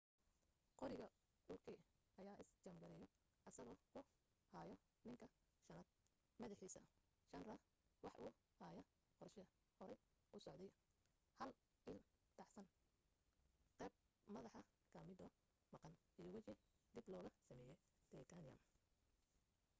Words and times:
qoriga 0.79 1.07
uka 1.55 1.73
ayaa 2.21 2.37
is 2.43 2.51
jaam 2.65 2.77
gareeyo 2.83 3.07
asagoo 3.49 3.77
ku 3.91 3.99
haayo 4.51 4.75
ninka 5.07 5.27
shanaad 5.65 5.87
madaxiisa 6.41 6.81
schneider 7.25 7.57
wax 8.05 8.15
uu 8.25 8.31
haya 8.61 8.81
qorshe 9.19 9.43
horay 9.79 9.99
usocday 10.37 10.69
hal 11.39 11.51
il 11.91 11.99
dhacsan 12.37 12.67
qeyb 13.77 13.93
madaxa 14.35 14.61
ka 14.93 14.99
midoo 15.09 15.31
maqan 15.73 15.93
iyo 16.19 16.29
waji 16.35 16.53
dib 16.95 17.05
looga 17.13 17.31
sameeye 17.47 17.75
titaniyam 18.09 18.57